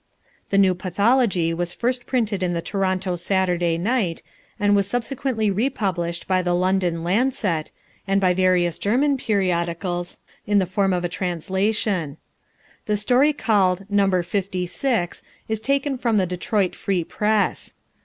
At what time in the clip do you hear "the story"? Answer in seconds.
12.87-13.31